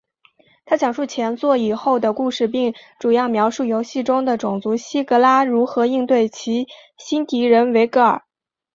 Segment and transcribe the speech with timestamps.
[0.65, 8.23] 它讲述前作以后的故事并主要描述游戏中的种族希格拉如何应对其新敌人维格尔。